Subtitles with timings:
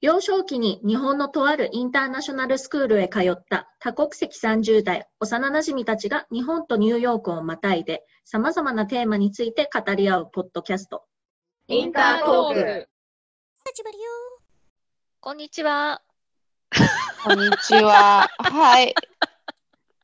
[0.00, 11.04] 幼少期に日本のとあるインターナショナルスクールへ通った多国籍30代幼馴染たちが日本とニューヨークをまたいで様々なテーマについて語り合うポッドキャスト。
[11.68, 12.88] インタートーク。
[15.20, 16.02] こんにちは。
[17.24, 18.28] こんにちは。
[18.38, 18.94] はい。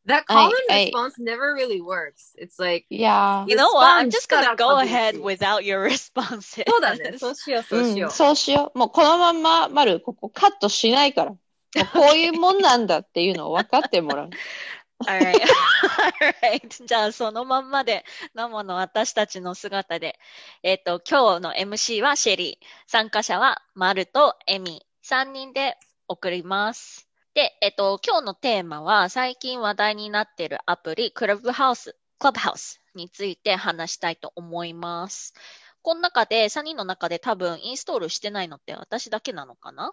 [0.06, 2.34] That I- common I- response never really works.
[2.36, 4.04] It's like, いや You know what?
[4.04, 6.64] I'm just gonna go ahead without your responses.
[6.68, 7.18] そうだね。
[7.18, 8.10] そうしよう、そうしうん、よう。
[8.10, 8.78] そうしよう。
[8.78, 11.30] もうこのまんま、まる、ここカットしないから。
[11.30, 14.30] こういうもんなんだっていうのを分かってもらう。
[15.06, 15.40] Alright.
[16.42, 16.86] Alright.
[16.86, 20.18] じゃあ、そのまんまで、生の私たちの姿で、
[20.62, 22.66] えっ、と、今日の MC はシェリー。
[22.86, 24.86] 参加者はマルとエミ。
[25.04, 25.76] 3人で
[26.08, 27.08] 送ります。
[27.34, 35.32] で、えっ、と、今日のテーマは、最近話題になっているアプリ、クラブハウス、クラブハウスについて話したいと思います。
[35.80, 39.92] この中で、3人の中で多分インストールしてないのって私だけなのかな？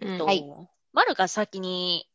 [0.00, 0.44] うんとはい
[0.92, 2.08] マルが先に、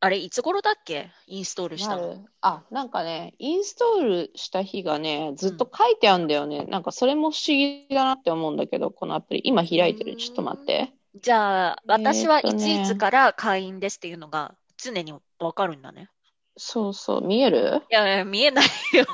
[0.00, 1.10] あれ、いつ頃だっけ？
[1.26, 2.24] インストールしたの。
[2.40, 6.64] あ、なんかね、インストールした日がね、ずっと書いてあるんだよね。
[6.64, 9.42] なんかそれも不思議だなって思うんだけど、このアプリ。
[9.44, 10.16] 今開いてる。
[10.16, 10.92] ちょっと待って。
[11.22, 16.08] じゃあ、えーっとね私はいついつから会員ですっていうのが常にわかるんだね。
[16.56, 17.82] そうそう、見える？
[17.90, 19.06] いやいや、見えないよ。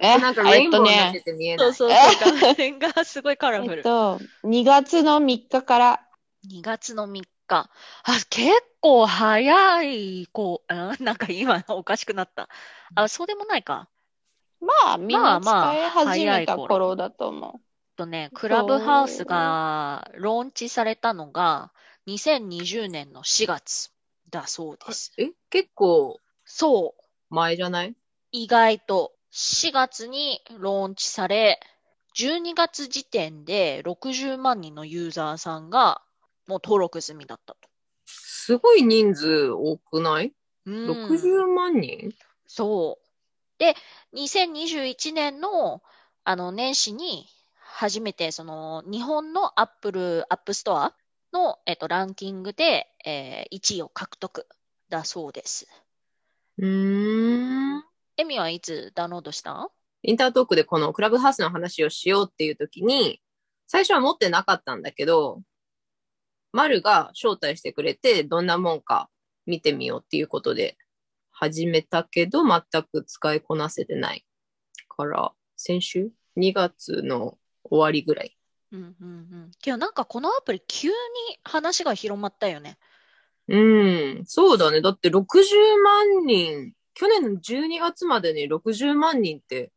[0.00, 1.72] え、なんかレイえっとンボーになってね、て見えない。
[1.74, 2.38] そうそうそう。
[2.42, 3.78] 画面がすごいカラフル。
[3.78, 6.00] えっと、2月の3日から、
[6.50, 7.26] 2月の3日。
[7.48, 7.70] あ、
[8.30, 12.48] 結構早い、こう、うんなんか今おかしくなった。
[12.94, 13.88] あ、そうでもないか。
[14.60, 17.71] まあ、みんなまあまあ使い始めた頃だと思う。
[18.02, 21.72] とね、クラブハウスがローンチされたのが
[22.08, 23.92] 2020年の4月
[24.30, 25.12] だそうです。
[25.18, 27.02] え、結構そう。
[27.30, 27.94] 前じゃない？
[28.32, 31.60] 意外と4月にローンチされ、
[32.16, 36.02] 12月時点で60万人のユーザーさんが
[36.46, 37.68] もう登録済みだったと。
[38.06, 40.32] すごい人数多くない？
[40.66, 42.12] うん、?60 万人？
[42.46, 43.06] そう。
[43.58, 43.76] で、
[44.14, 45.82] 2021年の
[46.24, 47.26] あの年始に
[47.82, 50.94] 初めてその日本の Apple App Store
[51.32, 54.46] の、えっと、ランキングで、えー1位を獲得
[54.88, 55.66] だそうです。
[56.58, 57.84] うーん。
[58.18, 59.68] エミはいつダウンロードした？
[60.04, 63.20] インタートークでこのクラブハウスの話をしようっていう時に、
[63.66, 65.42] 最初は持ってなかったんだけど、
[66.52, 69.10] マルが招待してくれて、どんなもんか
[69.44, 70.76] 見てみようっていうことで
[71.32, 74.24] 始めたけど、全く使いこなせてない
[74.88, 78.36] から、先週 ?2 月の終わりぐらい。
[78.72, 79.12] うんうんう
[79.46, 79.50] ん。
[79.60, 80.94] けどなんかこのアプリ急に
[81.44, 82.78] 話が広まったよね。
[83.48, 84.80] うん、そうだね。
[84.80, 85.22] だって60
[85.82, 89.72] 万人、去年の12月までに60万人って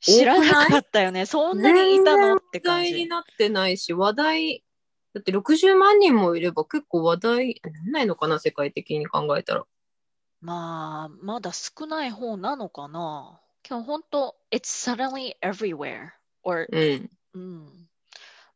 [0.00, 1.26] 知らなかったよね。
[1.26, 2.92] そんなにいたのって話感じ。
[2.92, 4.64] 題になってないし、話題、
[5.14, 9.64] だって60万人もいれば結構話題なんないのかな、世界的に考えたら。
[10.40, 13.40] まあ、まだ少ない方なのかな。
[13.68, 16.12] 今日本当、it's suddenly everywhere.
[16.42, 17.10] or うん。
[17.34, 17.88] うん。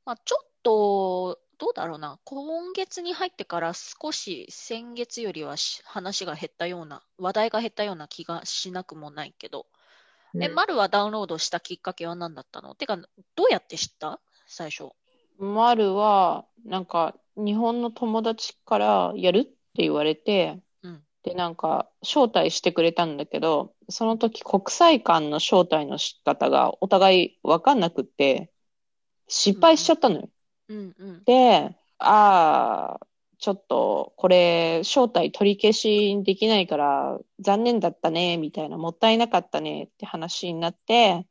[0.04, 2.18] まあ、ちょっと、どうだろうな。
[2.24, 9.66] 今月に入ってから少し先月よりはし話が減ったような、話題が減ったような気がしなくもないけど。
[10.40, 12.74] え、うんマルはダウンロードしたきっかけは何だったの？
[12.74, 14.20] てか、どうやって知った？
[14.48, 14.90] 最初。
[15.38, 28.50] マルは、なんか、日本の友達からやるって言われて、うんで、なんか、招待してくれたんだけど、その時国際間の招待の仕方がお互い分かんなくって、
[29.28, 30.28] 失敗しちゃったのよ。
[30.68, 31.24] うんうん。
[31.24, 33.06] で、ああ、
[33.38, 41.26] ちょっと、これ、招待取り消しできないから、残念だったね、みたいな、もったいなかったね、って話になって、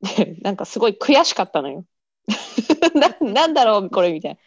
[0.00, 1.84] で、 なんかすごい悔しかったのよ。
[2.94, 4.38] な、なんだろう、これ、みたいな。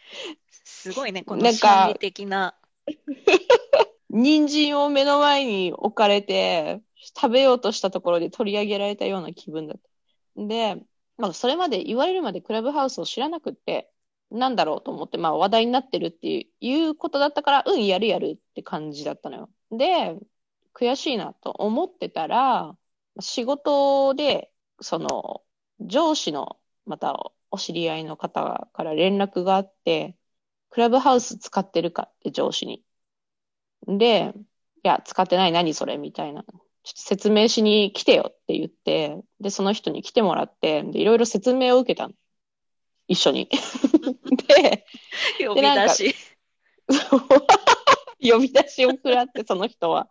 [0.64, 2.56] すごいね、この心理的な。
[4.10, 6.82] 人参を目の前に置かれて、
[7.16, 9.90] 食べようとしたところで取り上げられたような気分だった。
[10.48, 10.82] で、
[11.20, 13.92] まあ、それまで言われるまでクラブハウスを知らなくって、
[14.32, 19.50] なんだろうと思って、まあ、話題になってるっていういうことだったから、うん、やるやるって感じだったのよ。
[19.72, 20.18] で、
[20.74, 22.78] 悔しいなと思ってたら、
[23.20, 24.52] 仕事で、
[24.82, 25.44] その、
[25.82, 30.18] 上司の、またお知り合いの方から連絡があって、
[30.70, 32.86] クラブハウス使ってるかって上司に。
[33.88, 34.34] で、
[34.84, 36.46] いや、使ってない、何それみたいな。
[36.84, 42.14] ちょっと説明しに来てよって言って、で、その人に来てもらって、で、いろいろ説明を受けたの。
[43.08, 43.50] 一緒に。
[44.48, 44.86] で、
[45.46, 46.16] 呼び出し。
[48.22, 50.10] 呼び出しを食らって、その人は。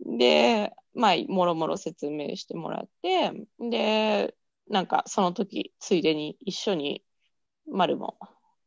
[0.00, 4.34] で、まあ、もろもろ説明してもらって、で、
[4.68, 7.02] なんか、その時、ついでに一緒に、
[7.70, 8.18] 丸も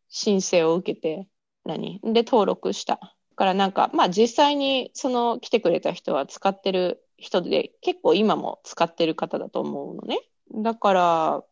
[0.09, 1.27] 申請を受けて、
[1.65, 1.99] 何？
[2.03, 2.95] で、登録した。
[2.95, 10.19] だからなんか、まあ実際にその来てくれた人は使ってる人で、結構今も使ってる方だと思うのね。
[10.53, 11.43] だから、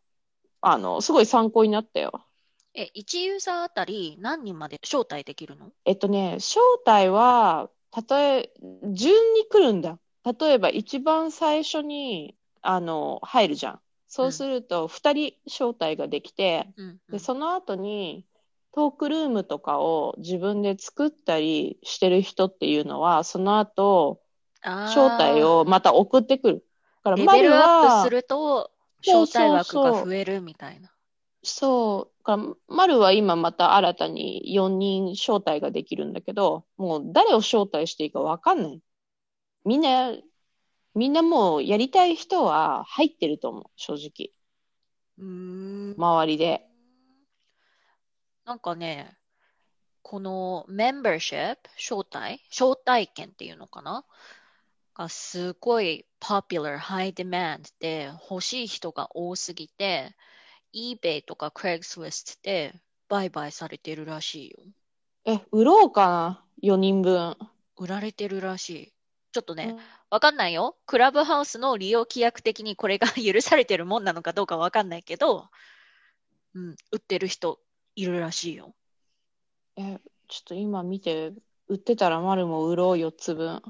[0.60, 2.22] あの、すごい参考になったよ。
[2.74, 5.72] え、1ユーザーあたり何人まで招待できるの？
[5.84, 8.52] えっとね、招待は、たとえ、
[8.92, 9.98] 順に来るんだ。
[10.24, 13.80] 例えば一番最初に、あの、入るじゃん。
[14.06, 18.24] そうすると、二人招待ができて、うんうんで、その後に、
[18.72, 24.20] トークルームとかを自分で作ったりしてる人っていうのは、その後、
[24.62, 26.64] 招待をまた送ってくる。
[27.02, 28.70] だから、レベルアップはすると、
[29.02, 30.90] 招待枠が増えるみたいな。
[31.42, 32.18] そう。
[32.26, 38.82] だから、丸は今また新たに4人招待ができるんだけど、もう誰を招待していいかわかんない。
[39.64, 40.12] みんな、
[40.94, 44.32] みんなもうやりたい人は入ってると思う、正直。
[45.18, 45.94] うーん。
[45.96, 46.66] 周りで。
[48.44, 49.16] なんかね、
[50.02, 54.04] このメンバーシップ、招待、招待券っていうのかな？
[55.00, 60.14] がすごい popular, high demand で欲しい人が多すぎて、
[60.74, 62.74] eBay とか Craigslist で
[63.08, 64.58] 売買されてるらしいよ。
[65.24, 67.36] え、売ろうかな ?4 人分。
[67.78, 68.92] 売られてるらしい。
[69.32, 69.76] ちょっとね、
[70.10, 70.76] わかんないよ。
[70.86, 75.48] クラブハウスの利用規約的にこれが許されてるもんなのかどうかわかんないけど、
[76.54, 77.58] うん、売ってる人
[77.96, 78.74] いるらしいよ。
[79.76, 79.98] え、
[80.28, 81.32] ちょっと今見て、
[81.68, 83.62] 売ってたら丸も売ろう4つ分。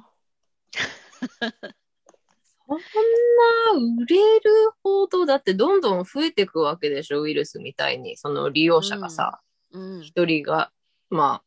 [2.71, 8.17] そんな売れるほど、だってどんどん増えていくわけでしょ、ウイルスみたいに。
[8.17, 9.41] その利用者がさ、
[9.73, 10.03] うん。
[10.03, 10.71] 一、人が、
[11.09, 11.45] まあ、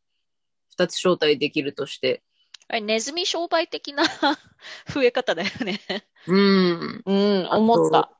[0.70, 2.22] 二つ招待できるとして。
[2.68, 4.04] あれ、ネズミ商売的な
[4.92, 5.80] 増え方だよね。
[6.26, 7.02] うん。
[7.06, 8.10] うん、思った。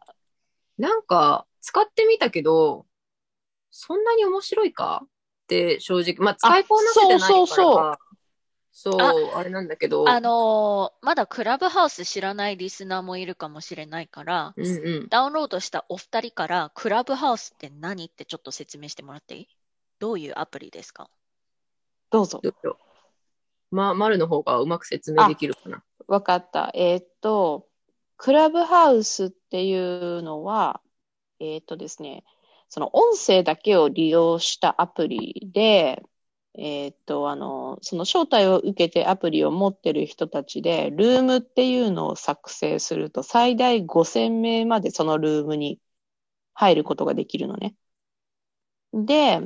[0.78, 2.86] なんか、使ってみたけど、
[3.70, 5.06] そんなに面白いか？
[5.44, 7.98] って正直、まあ、使いこなせてないからそうそうそう
[8.98, 14.68] ああれなんだけど、あのーまだクラブハウス知らないリスナーもいるかもしれないから、うんう
[15.04, 15.08] ん。
[15.08, 19.48] ダウンロードしたお二人から、クラブハウスって何ってちょっと説明してもらっていい？
[20.00, 21.08] どういうアプリですか？
[22.10, 22.42] どうぞ。
[23.70, 25.82] ま、丸の方がうまく説明できるかな。
[26.06, 26.70] わかった。
[26.74, 27.68] えーっと、
[28.16, 30.80] クラブハウスっていうのは、
[31.40, 32.24] えーっとですね、
[32.68, 36.02] その音声だけを利用したアプリで、
[36.56, 45.80] えーっと、あの、その招待を受けてアプリを持ってる人たちで、ルームっていうのを作成すると、最大5000名までそのルームに
[46.54, 47.76] 入ることができるのね。
[48.92, 49.40] で、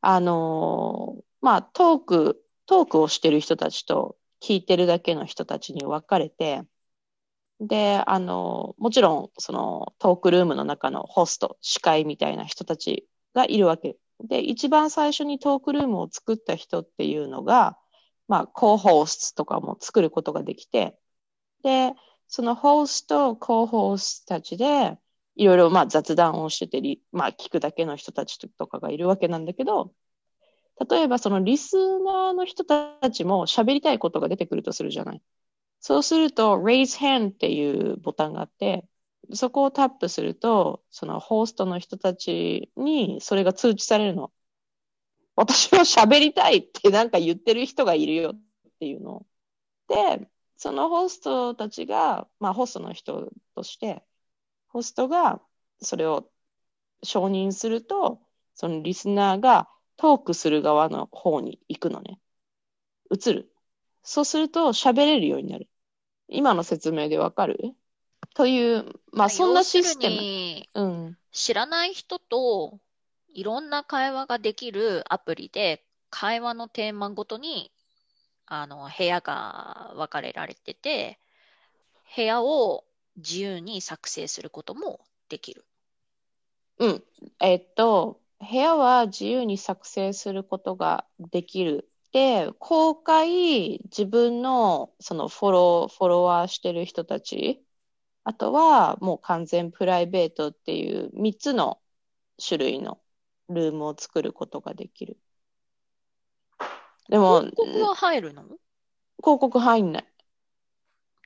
[0.00, 6.62] あのまあ、トーク、トークをしてる人たちと聞いてるだけの人たちに分かれて、
[7.60, 13.96] で、あの、もちろん、そのトークルームの中のホスト、司会みたいな人たちがいるわけ。
[14.20, 17.78] で、一番最初にトークルームを作った人っていうのが、
[18.26, 20.98] まあ、コーホーストとかも作ることができて、
[21.62, 21.94] で、
[22.28, 24.98] そのホースト、コーホーストたちで、
[25.36, 29.94] いろいろまあ雑談をしてて、まあ聞くだけの人たちとかがいるわけなんだけど、
[30.90, 35.22] 例えばそのリスナーの人たちも喋りたいことが出てくるとするじゃない。
[35.80, 38.84] そうすると、raise hand っていうボタンがあって、
[39.34, 44.32] そこをタップすると、そのホーストの人たちにそれが通知されるの。
[45.36, 48.40] 私は喋りたいってなんか言ってる人がいるよっ
[48.80, 49.26] ていうの。
[49.88, 54.02] で、そのホストたちが、まあホストの人として、
[54.68, 55.40] ホストが
[55.80, 56.28] それを
[57.02, 58.20] 承認すると、
[58.54, 62.18] そのリスナーがトークする側の方に行くのね。
[63.10, 63.52] 映る。
[64.02, 65.68] そうすると喋れるようになる。
[66.28, 67.74] 今の説明でわかる？
[68.34, 70.16] という、まあそんなシステム。
[70.16, 71.18] にうん。
[71.32, 72.78] 知らない人と
[73.34, 77.70] いろんな会話ができるアプリで、会話のテーマごとに、
[78.46, 81.18] あの、部屋が分かれられてて、
[82.16, 82.84] 部屋を
[83.16, 85.64] 自由に作成することもできる。
[86.78, 87.04] うん。
[87.40, 91.88] えっと、部屋は自由に作成することができる。
[92.12, 97.62] で、公開、自分のそのフォロー、フォロワーしてる人たち、
[98.28, 101.80] あとはもう完全プライベートっていう3つの
[102.46, 103.00] 種類の
[103.48, 105.16] ルームを作ることができる。
[107.08, 108.42] でも、広告は入るの？
[108.42, 108.58] 広
[109.22, 110.06] 告入んない。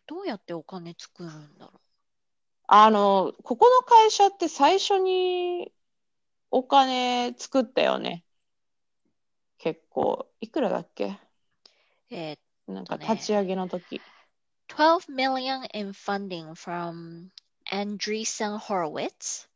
[0.07, 1.81] どうやってお金作るんだろ
[2.69, 5.73] あの、ここの会社って最初に
[6.53, 8.25] お金作ったよね。
[9.59, 10.29] 結構。
[10.41, 11.07] いくらだっけ？
[11.07, 11.19] う。
[12.15, 14.01] えーっなんかとね立ち上げの時。
[14.77, 17.31] 12 million in funding from
[17.71, 19.47] Andreessen Horowitz.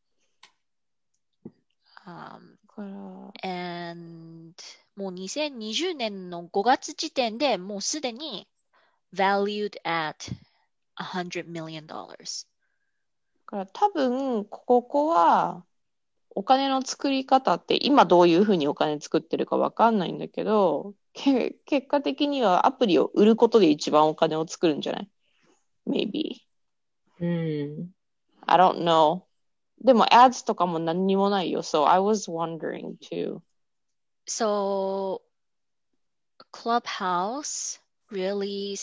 [2.07, 2.59] Um,
[3.43, 4.55] and
[4.95, 8.47] もう2020年の5月時点でもうすでに
[9.15, 10.31] valued at
[10.99, 12.47] 100 million dollars.
[13.47, 15.65] から多分、ここは、
[16.37, 25.11] お金の作り方って、今どういうふうにお金作ってるかわかんないんだけど、け結果的にはアプリを売ることで一番お金を作るんじゃない
[25.89, 26.35] ?maybe.
[27.21, 27.91] うん。
[28.43, 29.23] I don't know.
[29.83, 31.63] でも、ads とかも何にもないよ。
[31.63, 33.41] So I was wondering too.
[34.27, 35.23] So
[36.53, 38.77] Clubhouse really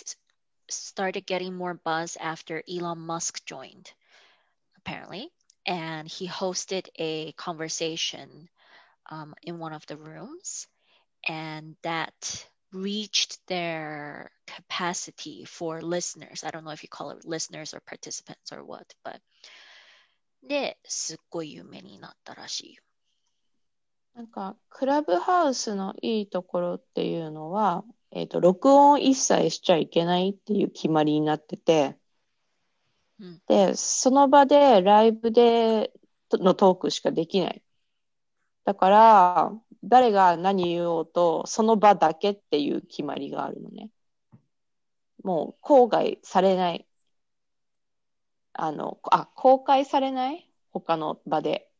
[0.68, 3.94] started getting more buzz after Elon Musk joined,
[4.76, 5.32] apparently.
[5.67, 8.49] And he hosted a conversation
[9.11, 10.67] um, in one of the rooms,
[11.27, 16.45] and that reached their capacity for listeners.
[16.45, 19.21] I don't know if you call it listeners or participants or what, but
[20.47, 22.83] で、すっごい有名になったらしいよ。
[24.15, 31.97] なんか、クラブハウスのいいところっていうのは、えっと、録音一切しちゃいけないっていう決まりになってて、
[33.48, 35.92] で、その場でライブで
[36.32, 37.64] のトークしかできない。
[38.66, 39.52] だから、
[39.84, 43.90] 誰が何言おうと、その場だけっていう決まりがあるのね。
[45.24, 46.88] もう、公開されない。
[48.54, 50.50] あの、あ、公開されない？
[50.72, 51.73] 他の場で。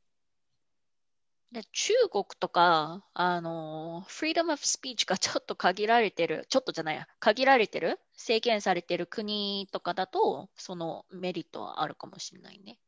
[1.54, 12.80] で中国とか、あの、freedom of speech がちょっと限られてる、ちょっとじゃないや、限られてる、制限されてる国とかだと、そのメリットはあるかもしれないね。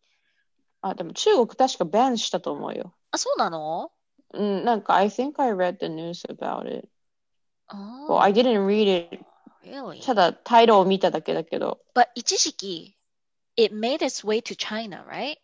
[0.82, 2.96] あ、でも中国確かバンしたと思うよ。
[3.12, 3.92] あ、そうなの？
[4.34, 6.90] うん、なんか、I think I read the news about it.
[7.68, 9.26] あ Well, I didn't read it.
[9.64, 10.04] really?
[10.04, 11.80] ただ、タイトルを見ただけだけど。
[11.94, 12.98] But 一時期、
[13.58, 15.38] it made its way to China, right?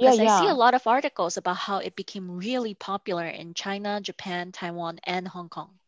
[0.00, 3.26] いや Because い I see a や、lot of articles about how it became really popular
[3.26, 5.78] in China, Japan, Taiwan, and Hong Kong.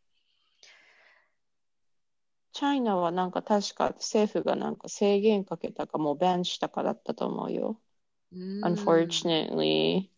[2.55, 7.79] チャイナはなんか確か政府がなんか制限かけたかもうバンしたかだったと思うよ。
[8.33, 9.27] うん
[9.57, 10.11] Unfortunately.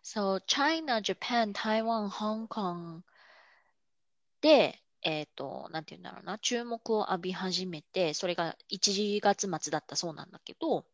[0.00, 3.02] So, China, Japan, Taiwan, Hong Kong
[4.40, 10.84] で、えっと、なんて言うんだろうな、注目を浴び始めて、それが1月末だったそうなんだけど、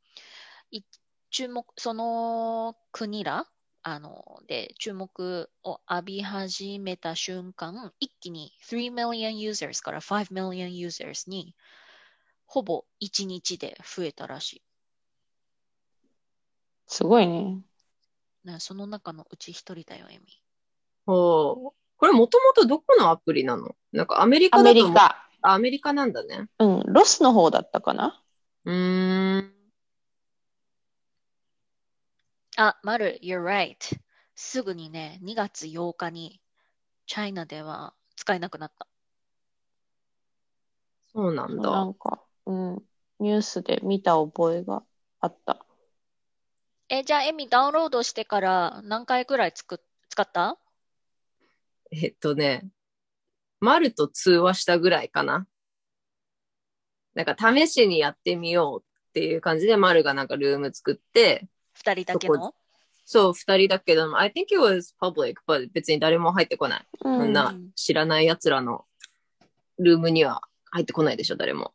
[0.72, 0.82] い
[1.30, 3.46] 注目、その国ら、
[3.82, 11.54] あの、で、注目を浴び始めた瞬間、一気に3 million users から5 million users に、
[12.46, 14.62] ほぼ1日で増えたらしい。
[16.86, 17.60] すごいね。
[18.44, 20.24] ねその中のうち一人だよ、エミ。
[21.06, 21.76] ほう。
[21.98, 23.74] これもともとどこのアプリなの？
[23.92, 24.94] なんかアメリアメカだと思う。
[24.94, 25.28] リカ。
[25.42, 26.48] あアメリカなんだね。
[26.58, 28.22] うん、ロスの方だったかな
[28.64, 29.57] うーん。
[32.60, 33.76] あ、マル、you're right.
[34.34, 36.42] すぐにね、2月8日に、
[37.06, 38.88] チャイナでは使えなくなった。
[41.12, 41.84] そうなんなだ。
[41.84, 42.82] んか、うん、
[43.20, 44.82] ニュースで見た覚えが
[45.20, 45.64] あった。
[46.88, 50.58] え、じゃあ、エミダウンロードしてから何回くらいつく使った？
[51.90, 52.68] えっとね、
[53.60, 55.46] マルと通話したぐらいかな。
[57.14, 62.54] なんか試しにやってみようっていう感じで、マルがなんかルーム作って、二人だけその
[63.04, 66.86] そう、二人だけど、I think it was public, but 別に誰も入ってこない。
[67.00, 68.84] うそんん、な知らない奴らの
[69.78, 71.72] ルームには入ってこないでしょ、誰も。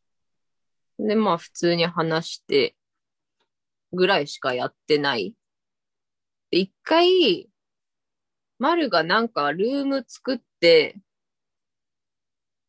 [1.00, 2.75] で、まあ普通に話して
[3.93, 5.33] ぐらいしかやってない。
[6.51, 7.50] で、一回、
[8.60, 10.98] マルがなんかルーム作って、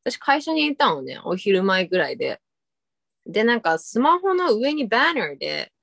[0.05, 2.41] 私会社にいたのね、お昼前ぐらいで。
[3.27, 5.74] で、なんかスマホの上にバナーで、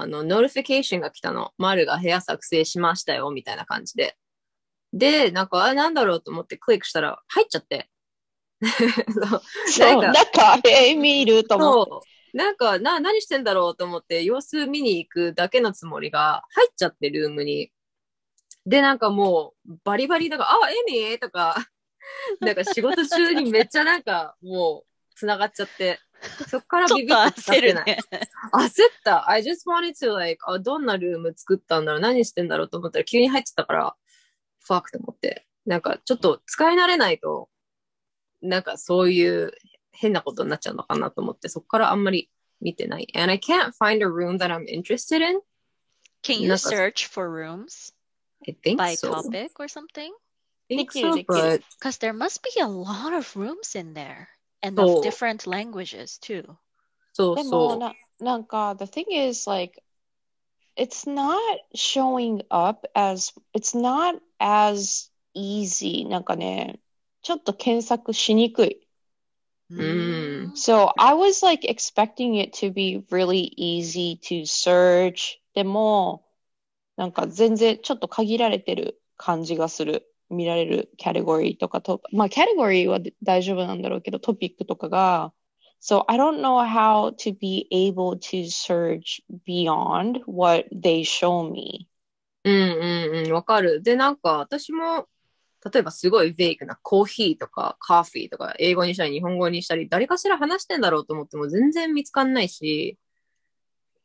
[0.00, 1.52] あの、 notification が来たの。
[1.58, 4.16] マルが部屋作成しましたよ、みたいな感じで。
[4.92, 7.88] で、なんか、あ、なんだろうと思ってクリックしたら、入っちゃって。
[9.66, 12.08] そうななんんか、えー、見ると思って。
[12.34, 17.72] なんか、な、何してんだろうと思って、様子見に行くだけのつもりが、入っちゃって、ルームに。
[18.64, 20.74] で、なんかもう、バリバリだから、あ、エ
[21.12, 21.56] ミとか、
[22.40, 26.00] なんか仕事中にめっちゃなんか、もう、繋がっちゃって、
[26.48, 27.84] そっからビビって使ってない。
[27.84, 27.98] 焦るね。
[28.52, 28.70] 焦っ
[29.04, 29.28] た。
[29.28, 33.96] I just wanted to like, あ、どんなルーム作ったんだろう何してんだろうと思ったら急に入っちゃったから、
[34.60, 35.46] ファークと思って。
[35.66, 37.48] なんかちょっと使い慣れないと、
[38.40, 39.52] なんかそういう
[39.92, 43.08] 変なことになっちゃうのかなと思って、そこからあんまり見てない。
[43.14, 45.40] And I can't find a room that I'm interested in.
[46.22, 47.92] Can you search for rooms
[48.46, 49.10] I think by so.
[49.10, 50.12] topic or something?
[50.70, 54.28] I think so, but Because there must be a lot of rooms in there.
[54.61, 56.43] and of そう different languages too.
[57.35, 59.83] でもそうそな、なんか、the thing is, like,
[60.75, 61.37] it's not
[61.75, 66.07] showing up as, it's not as easy.
[66.07, 66.79] なんかね、
[67.21, 68.87] ちょっと検索しにくい。
[69.73, 75.39] ん So I was like expecting it to be really easy to search.
[75.53, 76.25] でも、
[76.95, 80.10] なんか全然ちょっと限られてる感じがする。
[80.32, 85.32] 見られるキャテゴリーとかと、まあキャテゴリーは大丈夫なんだろうけど、トピックとかが。
[85.80, 91.88] So I don't know how to be able to search beyond what they show me.
[92.44, 92.50] う。
[92.50, 93.82] んうんうん、わかる。
[93.82, 95.08] で、なんか私も、
[95.64, 102.98] 例えばすごいベイクなコーヒーとかカーフィーとか英語にしたり日本語にしたり誰かしら話してんだろうと思っても全然見つかんないし、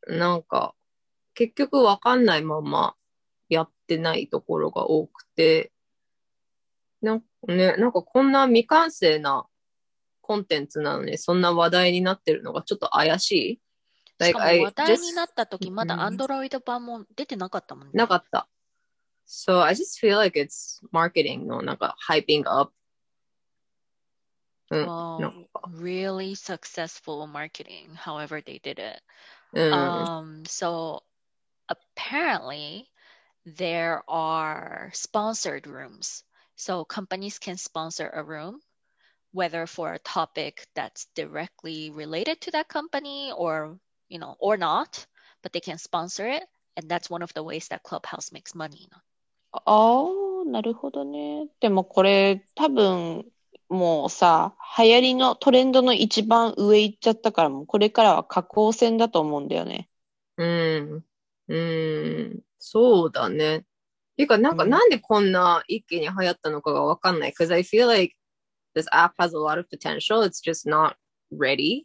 [0.08, 0.74] なんか
[1.34, 2.94] 結局わかんないまま
[3.48, 5.72] やってないところが多くて、
[7.02, 9.46] なんね、なんかこんな未完成な
[10.20, 13.60] コンテンツなのにそんな話題になってるのがちょっと怪しい。
[14.24, 17.92] しかも話題になった時、まだうん Android 版も出てなかったもんね。
[17.94, 18.48] なかった。
[19.26, 22.72] So I just feel like it's marketing のなんか hyping up.
[24.70, 24.84] うん。
[24.84, 25.46] Well,
[25.80, 29.02] really successful marketing, however they did it.
[29.52, 29.72] うん。
[29.72, 31.02] Um, so
[31.68, 32.86] apparently
[33.46, 36.24] there are sponsored rooms.
[36.58, 38.60] So companies can sponsor a room,
[39.32, 45.06] whether for a topic that's directly related to that company or, you know, or not,
[45.42, 46.42] but they can sponsor it.
[46.76, 48.88] And that's one of the ways that Clubhouse makes money.
[49.52, 51.48] ああ、なるほどね。
[51.60, 53.24] でもこれ多分
[53.68, 59.88] もうさ、流行りのトレンドの一番上行っちゃったからもうこれからは下降線だと思うんだよね。
[60.36, 61.04] うん。
[61.46, 62.40] うん。
[62.58, 63.64] そうだね。
[64.18, 67.32] ていうか、なんかうんなんでこんな一気に流行ったのかがわかんない。
[67.38, 68.16] Because I feel like
[68.74, 70.22] this app has a lot of potential.
[70.24, 70.96] It's just not
[71.32, 71.84] ready.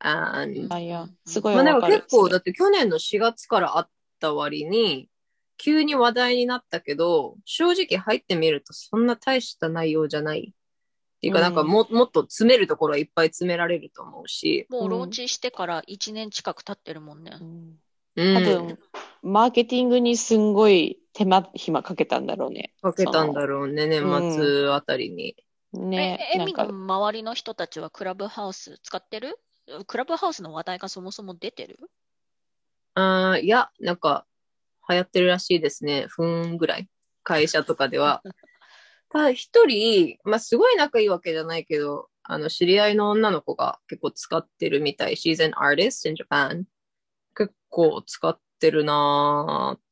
[0.00, 1.96] And あ、いや、すごいまあでもわかる。
[1.96, 5.10] 結構、だって去年の4月からあった割に、
[5.58, 10.54] 急に話題になったけど、正直入ってみるとそんな大した内容じゃない。
[10.54, 14.66] っていうか、うんなんかも,、もっと詰めるところはいっぱい詰められると思うし。
[14.70, 17.36] もうローンチしてから1年近く経ってるもんね。
[17.38, 17.74] うんうん。
[18.16, 18.78] 多分、
[19.22, 22.72] マーケティングにすんごい手間暇かけたんだろうね。
[22.80, 25.36] かけたんだろうね、年末あたりに。
[25.72, 29.38] ね、え、エミの周りの人たちはクラブハウス使ってる？
[29.86, 31.78] クラブハウスの話題がそもそも出てる？
[32.94, 34.26] あーいや、なんか、
[34.88, 36.06] 流行ってるらしいですね。
[36.08, 36.88] ふーんぐらい。
[37.22, 38.22] 会社とかでは。
[39.10, 45.14] ただ一人、まあ、すごい仲いいわけじゃないけど、あの、知り合いの女の子が結構使ってるみたい。
[45.14, 46.64] She's an artist in Japan.
[47.36, 49.86] 結構使ってるなぁ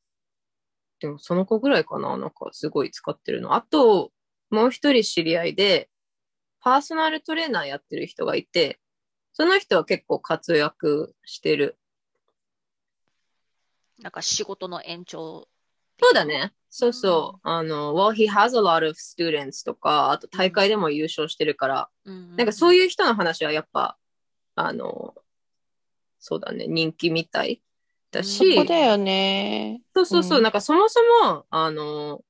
[0.99, 3.53] でも、その子ぐらいかななんか、すごい使ってるの。
[3.53, 4.11] あと、
[4.49, 5.89] もう一人知り合いで、
[6.61, 8.79] パーソナルトレーナーやってる人がいて、
[9.33, 11.77] その人は結構活躍してる。
[13.99, 15.47] なんか仕事の延長。
[16.01, 16.53] そうだね。
[16.69, 17.39] そうそう。
[17.43, 22.75] あの、well, he has a lot of students とか、あと大会でも優勝してるから、うんなんかそう。
[22.75, 23.97] いう人の話はやっぱ、
[24.55, 25.13] あの、
[26.27, 27.61] そうだね、人気みたい
[28.09, 29.79] だそし、こだよね。
[29.93, 32.21] そうそうそう、うんなんかそもそも、あの、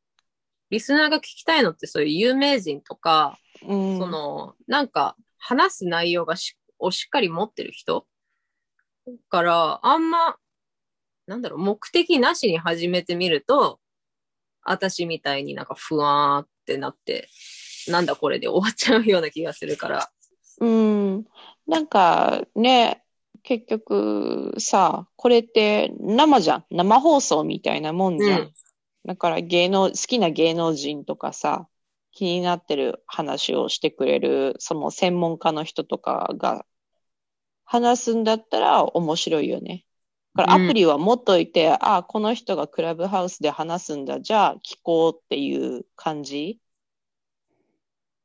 [0.70, 3.98] リスナーが聞きたいのってそういう有名人とか、うん。
[3.98, 8.06] その、なんか話す内容がしをしっかり持ってる人
[9.08, 10.36] だから、あんま、
[11.26, 13.80] なんだろう、目的なしに始めてみると、
[14.62, 17.30] 私みたいになんか不安ってなって、
[17.88, 20.10] なんだこれで終わっちゃうような気がするから。
[20.60, 21.26] うん。
[21.66, 23.05] なんかね、
[23.46, 26.66] 結局さ、これって生じゃん。
[26.72, 28.40] 生放送みたいなもんじゃん。
[28.42, 28.54] うん
[29.06, 31.68] だから芸能、好きな芸能人とかさ、
[32.12, 36.66] 気になってる話をしてくれる、その専門家の人とかが
[37.66, 39.86] 話すんだったら面白いよね。
[40.34, 46.60] だからうんアプリは持っといて、ああ、この人がクラブハウスで話すんだ、じゃあ聞こうっていう感じ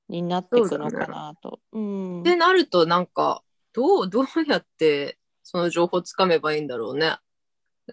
[0.09, 1.61] になっていくのかなと。
[1.73, 2.21] うん。
[2.23, 7.19] ってなると、なんか、どう、 どうやってその情報つかめばいいんだろうね。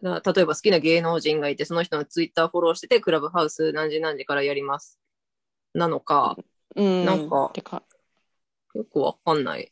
[0.02, 5.00] 例えば好きな芸能人がいて、その人のツイッターフォローしてて、クラブハウス何時何時からやります。
[5.74, 6.38] なのか、
[6.76, 7.06] うん。
[7.06, 7.84] なんかてか、
[8.76, 9.72] よくわかんない。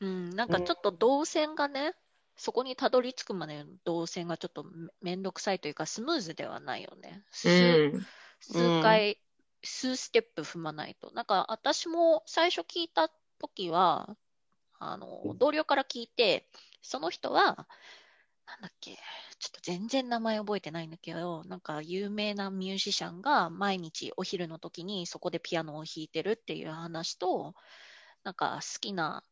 [0.00, 1.94] うん、なんかちょっと動線がね、
[2.36, 7.24] そこにたどり着くまでの動線がちょっとめめんどくさいというか、スムーズではないよね。
[7.24, 7.48] う数
[7.96, 8.06] ん。
[8.40, 9.18] 数回、
[9.62, 11.10] 数ステップ踏まないと。
[11.12, 13.10] なんか私も最初聞いた
[13.40, 14.16] 時は、
[14.78, 16.48] あの、同僚から聞いて、
[16.82, 17.68] その人は、
[18.46, 18.96] なんだっけ、
[19.38, 27.54] ちょっと全然名前覚えてないんだけど、なんか有名なミュージシャンが毎日お昼の時にそこでピアノを弾いてるっていう話と、
[28.24, 29.22] なんか好きな、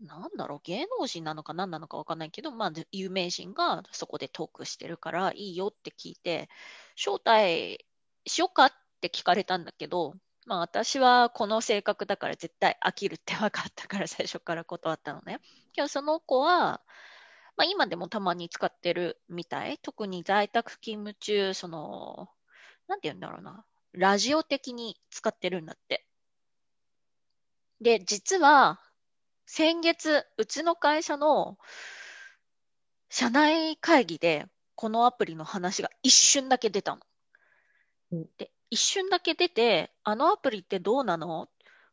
[0.00, 6.48] なんだろう、芸能人なのか何なのかわかんないけど、まあ、有名人がそこでトークしてるからいいよって聞いて、
[6.96, 7.86] 招待
[8.26, 10.14] しようかって聞かれたんだけど、
[10.46, 15.40] まあ私はこの性格だから絶対飽きるって分かったから最初から断ったのね。
[15.76, 16.82] 今日その子は、
[17.56, 19.78] まあ今でもたまに使ってるみたい。
[19.78, 22.28] 特に在宅勤務中、その、
[22.88, 23.64] なんて言うんだろうな。
[23.92, 26.06] ラジオ的に使ってるんだって。
[27.80, 28.80] で、実は、
[29.46, 31.58] 先月、うちの会社の
[33.08, 37.02] 社内会議で、このアプリの話が一瞬だけ出たの。
[38.12, 41.48] うんで、一瞬だけ出て、あのアプリってどうなの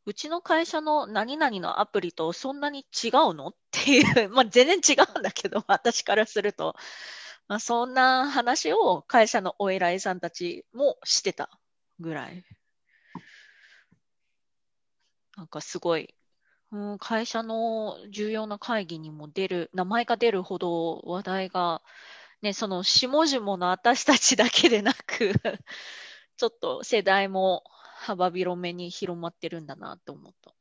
[0.08, 3.50] うちの会社の何々のアプリとそんなに違うの？
[3.50, 6.76] っていう、まあ全然違うんだけど、 私からすると。
[7.48, 11.52] まあそんな話を会社のお偉いさんたちもしてた
[12.00, 12.44] ぐらい。
[15.38, 16.16] なんかすごい、
[16.72, 21.84] うん、会社の重要な会議にも出る、名前が出るほど話題が、
[22.42, 25.34] ね、その下々の私たちだけでなく、
[26.42, 30.56] ちょっと世代も幅広めに広まってるんだなと思った。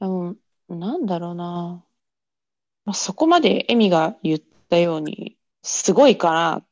[0.00, 0.36] でも、
[0.68, 1.82] なんだろうな。
[2.84, 6.66] まあ、そこまでエミが言ったように、すごいかなっ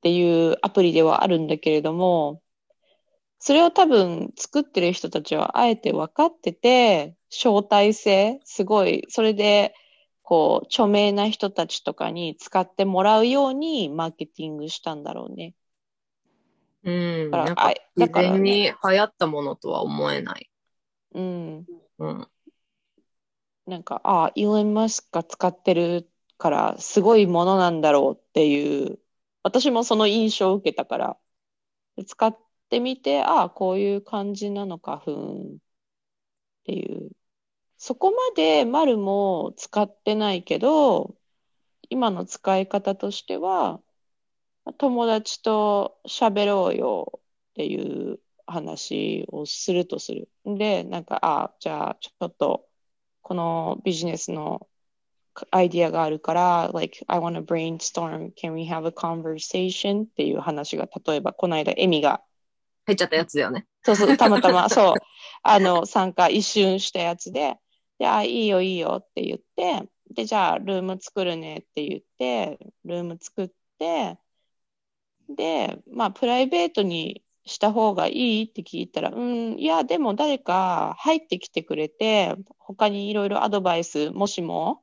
[0.00, 2.40] ていうアプリではあるんだけれども、
[3.38, 9.74] それを多分作ってる人たちはあえて分かってて、招待制、すごい、それで、
[10.22, 15.54] こう、著名な人たちとかに使ってもらうようにマーケティングしたんだろうね。
[16.84, 17.30] うん。
[17.30, 20.50] だからなんかあだ自からね然に流行ったものとは思えない。
[21.12, 21.68] うん。
[21.98, 22.30] うん。
[23.66, 29.00] なんか、ああ、イーロン・マスクが使ってるから、すごいものなんだろうっていう、
[29.42, 31.18] 私もその印象を受けたから、
[31.96, 32.38] で使っ
[32.70, 35.14] てみて、ああ、こういう感じなのか、ふー
[35.54, 35.58] んっ
[36.64, 37.10] ていう。
[37.78, 41.16] そこまで丸も使ってないけど、
[41.90, 43.82] 今の使い方としては、
[44.72, 47.20] 友達と喋ろうよっ
[47.54, 50.28] ていう話をするとする。
[50.44, 52.66] で、なんか、あ、じゃあ、ちょっと、
[53.22, 54.68] このビジネスの
[55.50, 60.04] アイディアがあるから、like, I want to brainstorm, can we have a conversation?
[60.04, 62.22] っていう話が、例えば、この間、エミが、
[62.86, 63.66] 入っちゃったやつだよね。
[63.82, 64.94] そうそう、 たまたま、そう、
[65.42, 67.56] あの、参加一瞬したやつで、
[67.98, 74.18] で、あ、いいよ、いいよって言って、で、じゃあ、ルーム作るねって言って、ルーム作って、
[75.28, 84.82] で、まあ、プライベートにした方がいいって聞いたら、うん、いや、でも誰か入ってきてくれて、他にいろいろアドバイス、もしも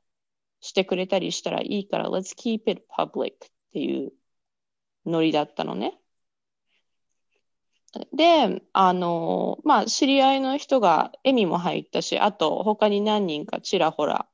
[0.61, 3.37] してくれたりしたらいいから、let's keep it public っ
[3.73, 4.13] ていう
[5.05, 5.99] ノリだったのね。
[8.13, 14.29] で、あの、まあ、知り合いの人が、エミも入ったし、あと、他に何人かちらほら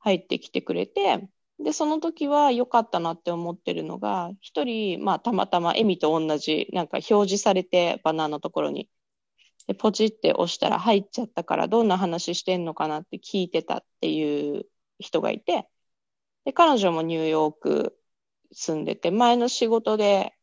[0.00, 1.28] 入ってきてくれて、
[1.64, 8.90] で、その時は良かったなって思ってるのが、一人、まあ、たまたまエミと同じ、なんか表示されて、バナーのところに。
[9.66, 14.66] で、ポチって押したら入っちゃったから、どんな話してんのかなって聞いてたっていう
[14.98, 15.68] 人がいて、
[16.44, 17.98] で、彼女もニューヨーク
[18.52, 20.34] 住んでて、前の仕事で、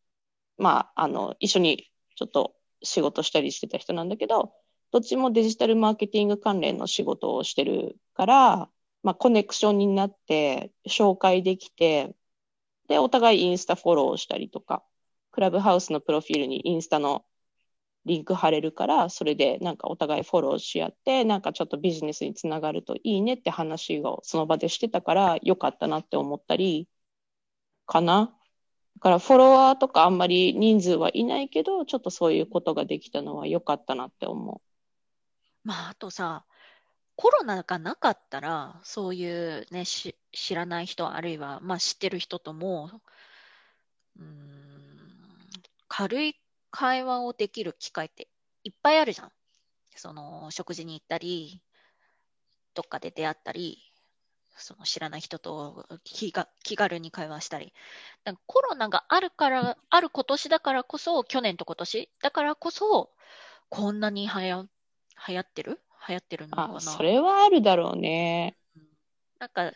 [0.58, 4.54] まあ、あの、一緒にちょっと仕事したりしてた人なんだけど、
[4.92, 8.70] どっちもデジタルマーケティング関連の仕事をしてるから、
[9.04, 12.16] まあ、コネクションになって、紹介できて、
[12.88, 14.84] で、お互いインスタフォローしたりとか、
[15.32, 17.26] クラブハウスのプロフィールにインスタの
[18.06, 26.88] リンク貼れるから、それでなんかお互いフォローし合って、なんかちょっとビジネスにつながるといいねって話をその場でしてたから、良かったなって思ったり、
[27.86, 28.36] かな。
[28.96, 34.62] だからフォロワーとかあんまり人数はいないけど、ちょっとそういうことができたのは良かったなって思う
[35.64, 36.46] まあ、あとさ、
[37.22, 42.90] コロナがなかったら、そういうね、し知らない人、あるいは、まあ、知ってる人とも、
[44.18, 45.48] うん、
[45.88, 46.36] 軽い
[46.72, 48.28] 会話をできる機会って
[48.64, 49.32] いっぱいあるじゃん。
[49.96, 51.62] その、食事に行ったり、
[52.74, 53.78] どっかで出会ったり、
[54.56, 57.72] その知らない人と気が気軽に会話したり。
[58.24, 63.12] だかコロナがあるから、ある今年だからこそ、去年と今年だからこそ、
[63.70, 64.66] こんなにはや
[65.28, 66.68] 流行ってる流行ってるのかう。
[66.70, 68.56] なあ、それはあるだろうね。
[69.40, 69.74] なんか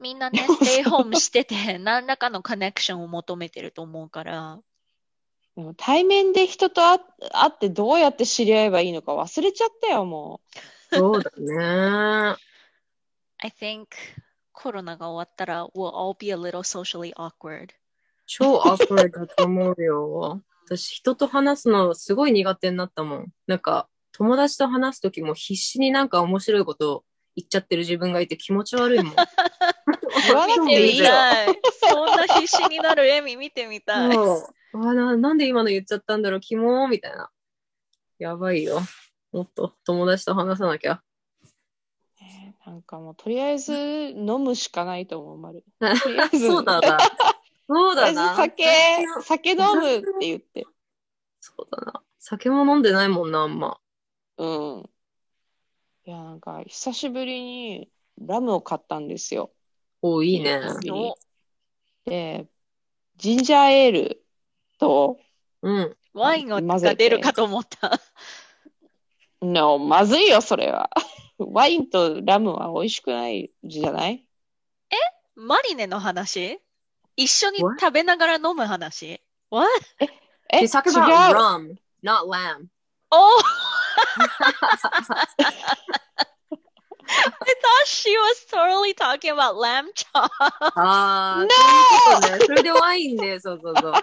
[0.00, 4.60] みんなね、ステイホームしてて、 何らかのコネクションを求めてると思うから、
[5.56, 7.00] でも対面で人と会
[7.32, 10.42] 会ってどうやって知り合えばいいのか忘れちゃったよ、も
[10.92, 12.36] そうだね。
[13.38, 13.86] I think
[14.52, 17.70] コロナが終わったら、we'll all be a little socially awkward.
[18.26, 20.42] 超アクワだと思うよ。
[20.66, 23.32] 私、人と話すのすごい苦手になったもん。
[23.46, 27.04] なんか、友達と話すときも必死になんか面白いことを
[27.36, 29.14] 言っちゃってる自分がいて気持ち悪いもん。
[30.26, 30.98] 言わなく見てみ。
[31.00, 31.60] たい。
[31.90, 34.16] そんな必死になるエミ見てみたい。
[34.16, 37.28] あななんで今の言っちゃったんだろう、キモーみたいな。
[38.18, 38.80] やばいよ。
[39.32, 41.02] もっと友達と話さなきゃ。
[42.18, 45.62] ねなんかもう、とりあえず飲むしかないと思う、まる。
[45.78, 46.98] とりあえずそうだな。
[47.68, 48.34] そうだな。
[48.34, 48.64] 酒、
[49.24, 50.66] 酒飲むって言って。
[51.38, 52.02] そうだな。
[52.18, 53.78] 酒も飲んでないもんな、あんま。
[54.38, 54.90] うん。
[56.04, 59.52] いや、なんか、久しぶりにラムを買ったんですよ。
[60.02, 60.60] おいいね。
[60.90, 61.16] お
[62.04, 62.46] で、
[63.16, 64.24] ジンジャーエール
[64.78, 65.18] と、
[65.62, 65.96] うん。
[66.12, 68.00] ワインが混ぜて出るかと思った。
[69.42, 70.90] No、まずいよ、それは。
[71.38, 74.26] ワインとラムは美味しくないじゃない？
[75.34, 76.60] マリネの話？
[77.16, 77.58] 一緒に?
[77.58, 79.20] 食べながら飲む話
[79.50, 79.68] ？What?
[80.50, 81.34] え、違 He's talking う。
[81.34, 82.68] rum, not lamb.
[83.10, 83.28] Oh!
[87.08, 90.30] I thought she was totally talking about lamb chop.
[90.40, 91.46] ああ、
[92.10, 92.46] そういうことね。
[92.46, 93.94] それでワインで、 そうそうそう。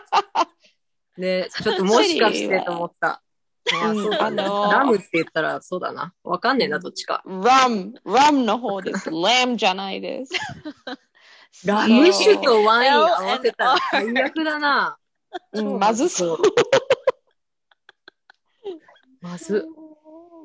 [1.18, 3.22] ね、ちょっともしかしてと思った。
[3.82, 6.14] あのーラムって言ったらそうだな。
[6.24, 7.24] わかんねえな、どっちか。
[7.26, 9.10] ラム、ラムの方です。
[9.12, 10.34] ラムじゃないです。
[11.66, 14.98] ラムム酒とワイン合わせたら最悪だな。
[15.54, 16.38] うんまずそう。
[19.24, 19.66] まず。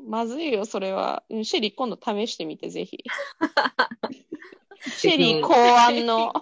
[0.07, 1.25] まずいよ、それは。
[1.29, 3.03] うんシェリー、今度試してみて、ぜひ。
[4.97, 6.33] シェリー考案の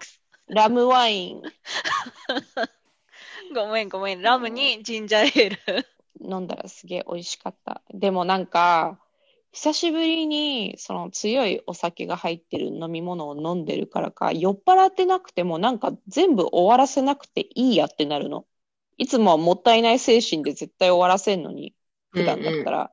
[0.46, 1.42] ラムワイン
[3.54, 4.20] ごめんごめん。
[4.20, 5.86] ラムにジンジャーエール。
[6.20, 7.80] 飲んだらすげえ美味しかった。
[7.90, 9.00] でもなんか、
[9.52, 18.44] 久しぶりにその強いお酒が入ってる飲み物を飲んでるからか、酔っ払ってなくてもなんか全部終わらせなくていいやってなるの。
[18.98, 21.74] いつもはもったいない精神で絶対終わらせんのに、
[22.10, 22.92] 普段だったら。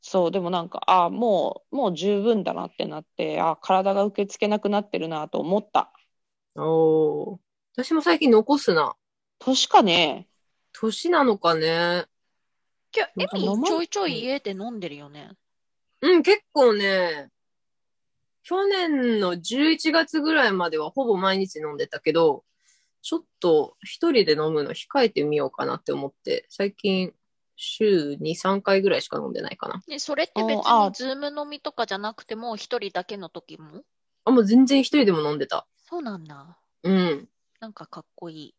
[0.00, 5.92] そう、でもなんか、あもう、もう十分だなってなって、あ体が受け付けなくなってるなと思った。
[6.54, 7.38] おー
[7.74, 8.96] 私も最近残すな。
[9.38, 10.28] 年かね。
[10.72, 12.06] 年なのかね。
[12.92, 15.30] 今日、エミちょいちょい家で飲んでるよね。
[16.00, 17.30] うん、結構ね、
[18.42, 22.44] 去年の11月ぐらいまではほぼ毎日飲んでたけど、
[23.02, 27.12] ちょっと一人で飲むの控えてみようかなって思って、最近
[27.60, 29.82] 週2、3回ぐらいしか飲んでないかな。
[29.88, 33.82] ね、それって別ああにズーム飲みとかじゃなくても、一人だけの時も
[34.24, 35.66] あ、もう全然一人でも飲んでた。
[35.88, 36.56] そうなんだ。
[36.84, 37.28] うん。
[37.60, 38.46] なんかかっこいい。
[38.46, 38.54] い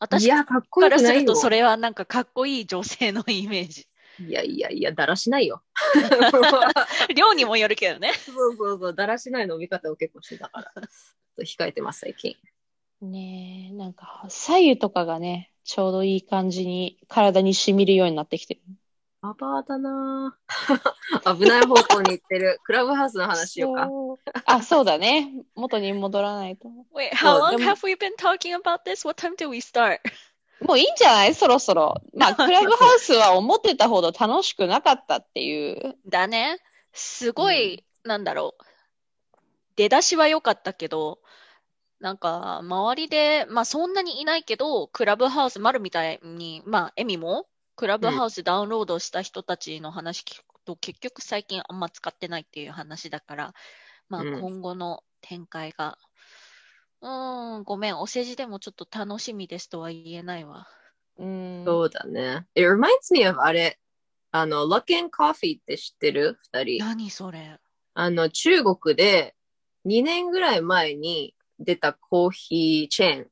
[0.00, 3.86] 私や、かっこからよくないるとそれはなんかかっこいい女性のイメージ。
[4.20, 5.62] いやいやいや、だらしないよ。
[7.14, 8.14] 量にもよるけどね。
[8.14, 10.72] そうそうそう、だらしない飲み方を結構してたから、
[11.44, 12.36] 控えてます、最近。
[13.00, 18.60] ねえ、なんか、左右とかがね、ちょうどいい感じに体に染みるようになってきてる。
[19.20, 22.58] アバーだなぁ 危ない方向に行ってる。
[22.64, 24.42] クラブハウスの話しようか。
[24.46, 25.30] あ、そうだね。
[25.54, 26.68] 元に戻らないと。
[26.94, 29.06] Wait, そ how う long have we been talking about this?
[29.06, 29.98] What time did we start?
[30.62, 31.34] もういいんじゃない？
[31.34, 31.96] そろそろ。
[32.14, 35.98] まあ、クラブハウスは思ってたほど楽しくなかったっていう。
[36.06, 36.58] だね。
[36.94, 38.62] すごい、なんだろう。
[39.76, 41.18] 出だしは良かったけど、
[42.00, 53.54] なんか、周りで、まあそんなにいないけど、クラブハウス、マルみたいに、まあ、エミも、クラブハウスダウンロードした人たちの話聞くと、結局最近あんま使ってないっていう話だから、
[54.08, 55.98] まあうん今後の展開が、
[57.00, 60.68] うーん、ごめん、お世辞でもちょっと楽しみですとは言えないわ。
[61.18, 61.64] うん。
[61.64, 62.46] そうだね。
[62.54, 63.78] It reminds me of あれ、
[64.30, 66.38] あの、Luck and Coffee って知ってる？
[66.52, 66.78] 二人。
[66.78, 67.58] 何それ
[67.94, 69.34] あの、中国で
[69.84, 73.26] 2年ぐらい前に出たコーヒーチェーン。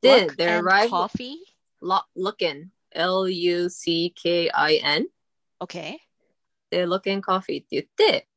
[0.00, 1.36] で、their rival, Coffee?
[1.82, 4.48] Lu- Luckin, L-U-C-K-I-N.
[5.60, 5.98] Okay.
[6.70, 8.28] で、Luckin Coffee って言って、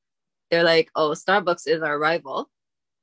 [0.51, 2.47] they're like, oh, Starbucks is our rival.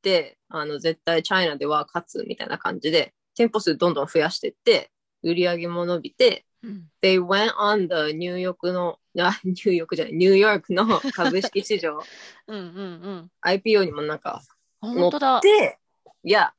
[0.03, 4.91] で、あの、絶対チャイナでは勝つみたいな感じで、店舗数どんどん増やしていって、
[5.23, 6.89] 売り上げも伸びて、うん。
[7.03, 11.99] they went on the ニューヨークの、あ、ニューヨークじゃない、ニューヨークの株式市場、
[12.47, 13.31] うんうんうん。
[13.43, 14.43] IPO にもなんか
[14.81, 15.41] 本当だ。
[15.41, 15.79] で、
[16.23, 16.53] いや、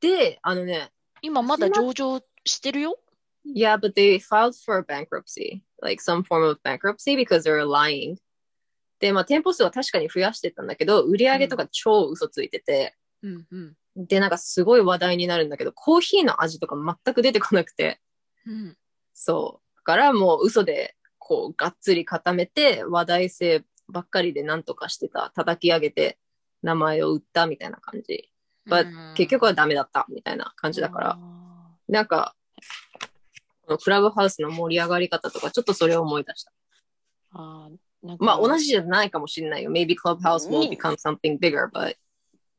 [0.00, 0.90] で、あのね、
[1.22, 2.98] 今まだ上場してるよ
[3.46, 8.16] ？yeah, but they filed for bankruptcy, like some form of bankruptcy because they were lying.
[9.00, 13.76] で、まあ店舗数は確かに増やしてたんだけど、売り上げとか超嘘ついてて、うんうん。
[14.06, 18.00] で、なんかすごい話題になるんだけど、コーヒーの味とか全く出てこなくて、
[18.46, 18.76] うん。
[19.14, 19.76] そう。
[19.78, 26.18] だからもう嘘で、こう、がっつり固めて、話題性ばっかりでなんとかしてた、叩き上げて、
[26.62, 28.30] 名前を売ったみたいな感じ。
[28.68, 32.34] But うん結局はダメだったみたいな感じだから、あなんか、
[33.62, 36.52] このクラブハウスの盛り上がり方とか、ちょっとそれを思い出した。
[37.32, 37.76] あー
[38.06, 39.72] なんかまあ同じじゃないかもしれないよ。
[39.72, 41.94] Maybe Clubhouse will うん become something bigger, but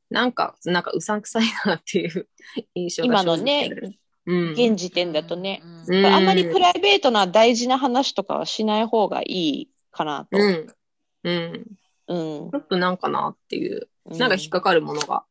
[0.09, 2.27] なんか、なんかうさんくさいなっていう
[2.75, 3.97] 印象が今のね。
[4.25, 4.51] うん。
[4.51, 5.61] 現時点だとね。
[5.87, 10.37] うんうんあんまりプライベートな大事な話とかはしない方がいいかなと。
[10.37, 10.75] うん。
[11.23, 11.65] うん。
[12.07, 15.23] うんちょっとなんかなっていう、うんなんか引っかかるものがうん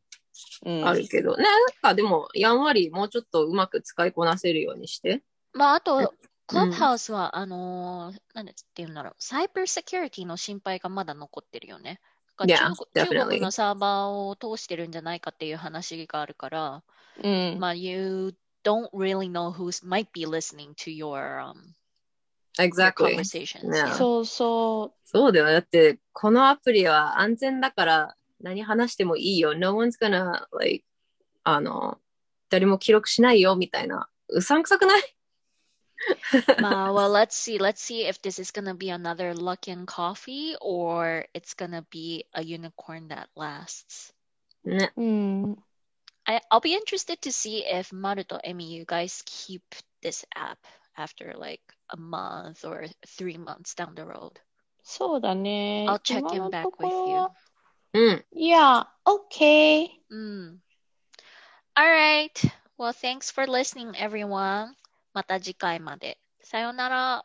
[0.65, 5.23] あるけど、ね、なんかでも、やんわりもうちょっとうまく使いこなせるようにして。
[5.53, 6.15] まあ、あと、
[6.47, 12.01] クうんラブハウスは、あのー、なんて言うんだろう、サイバーセキュリティの心配がまだ残ってるよね。
[12.39, 13.27] 中国中 definitely.
[13.27, 16.83] 国のサーバーを通してるんじゃないかっていう話があるから、
[17.23, 21.55] うんまあ、you don't really know who might be listening to your, um,
[22.57, 23.17] your Exactly.
[23.17, 23.69] conversations.
[23.69, 23.95] Yeah.
[23.95, 25.47] そうそそうだよ。
[25.47, 29.56] だって、このアプリは安全だから何話してもいいよ。
[29.56, 30.86] No one's gonna, like,
[31.44, 32.00] あの、
[32.50, 34.10] 誰も記録しないよ、みたいな。
[34.30, 35.16] うさんくさくない
[36.60, 37.58] まあ、well, let's see.
[37.58, 42.44] Let's see if this is gonna be another Luckin coffee or it's gonna be a
[42.44, 44.14] unicorn that lasts.
[44.66, 44.92] ね。
[44.98, 45.02] う。
[45.02, 45.58] うん。
[46.26, 49.62] I, I'll be interested to see if Maruto Emi, you guys keep
[50.02, 50.60] this app
[50.98, 54.34] after like a month or three months down the road.
[54.84, 55.86] そうだね。
[55.88, 57.47] I'll check 今 in の back とこ with ろ you.
[57.95, 58.23] Mm.
[58.33, 59.89] Yeah, okay.
[60.13, 60.59] Mm.
[61.75, 62.37] All right.
[62.77, 64.75] Well, thanks for listening, everyone.
[65.15, 66.19] また次回まで。
[66.43, 67.25] さよなら。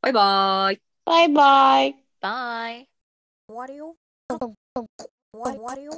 [0.00, 0.80] バイバイ。
[1.04, 1.96] バイバイ。
[2.20, 2.88] バイ。
[3.48, 3.96] 終わるよ。
[5.32, 5.92] 終わるよ。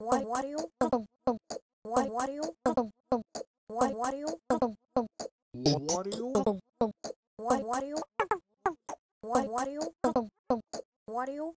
[0.00, 0.58] 終わるよ。
[1.84, 2.54] 終わるよ。
[3.68, 4.38] 終わるよ。
[5.54, 6.32] 終わるよ。
[7.38, 7.96] 終わるよ。
[9.22, 9.82] 終わるよ。
[11.06, 11.54] 終わるよ。